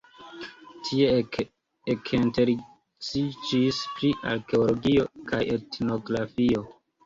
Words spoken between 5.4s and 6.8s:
etnografio.